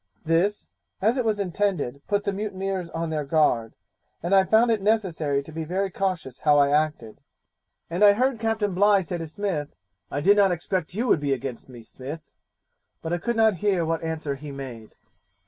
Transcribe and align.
This, 0.25 0.71
as 0.99 1.15
it 1.15 1.23
was 1.23 1.37
intended, 1.39 2.01
put 2.07 2.23
the 2.23 2.33
mutineers 2.33 2.89
on 2.89 3.11
their 3.11 3.23
guard, 3.23 3.75
and 4.23 4.33
I 4.33 4.45
found 4.45 4.71
it 4.71 4.81
necessary 4.81 5.43
to 5.43 5.51
be 5.51 5.63
very 5.63 5.91
cautious 5.91 6.39
how 6.39 6.57
I 6.57 6.71
acted; 6.71 7.21
and 7.87 8.03
I 8.03 8.13
heard 8.13 8.39
Captain 8.39 8.73
Bligh 8.73 9.01
say 9.03 9.19
to 9.19 9.27
Smith, 9.27 9.75
"I 10.09 10.19
did 10.19 10.37
not 10.37 10.51
expect 10.51 10.95
you 10.95 11.05
would 11.05 11.19
be 11.19 11.33
against 11.33 11.69
me, 11.69 11.83
Smith"; 11.83 12.31
but 13.03 13.13
I 13.13 13.19
could 13.19 13.35
not 13.35 13.57
hear 13.61 13.85
what 13.85 14.01
answer 14.01 14.33
he 14.33 14.51
made.' 14.51 14.95